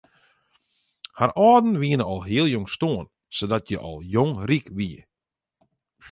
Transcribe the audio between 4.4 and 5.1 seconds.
ryk wie.